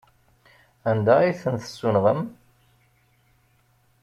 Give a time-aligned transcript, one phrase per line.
[0.89, 2.21] Anda ay ten-tessunɣem?